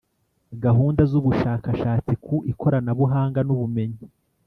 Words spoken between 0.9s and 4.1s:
z'ubushakashatsi ku ikoranabuhanga n'ubumenyi